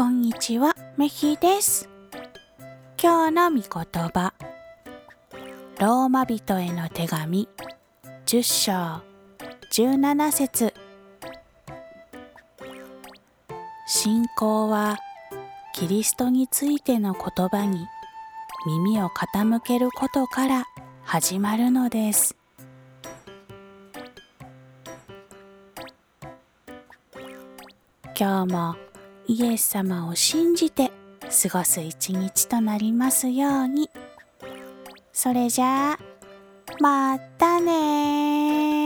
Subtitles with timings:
[0.00, 1.86] こんにちは、めひです。
[2.98, 3.64] 今日の御言
[4.08, 4.32] 葉、
[5.78, 7.46] ローマ人への手紙、
[8.24, 8.72] 10章、
[9.74, 10.72] 17節
[13.86, 14.96] 信仰は、
[15.74, 17.86] キリストについての言葉に
[18.66, 20.64] 耳を傾けることから
[21.02, 22.38] 始まるのです。
[28.18, 28.89] 今日も
[29.32, 33.88] イエス様を信じて過ごす一日となりますように。
[35.12, 35.98] それじゃあ、
[36.80, 38.79] またね